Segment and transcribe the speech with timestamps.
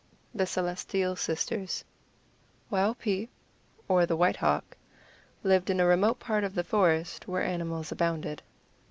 [0.33, 1.85] THE CELESTIAL SISTERS
[2.71, 3.29] |WAUPEE,
[3.87, 4.75] or the White Hawk,
[5.43, 8.41] lived in a remote part of the forest, where animals abounded.